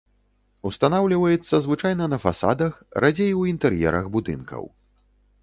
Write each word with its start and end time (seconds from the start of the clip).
Устанаўліваецца 0.69 1.55
звычайна 1.65 2.07
на 2.15 2.19
фасадах, 2.25 2.73
радзей 3.07 3.31
у 3.43 3.45
інтэр'ерах 3.53 4.05
будынкаў. 4.19 4.63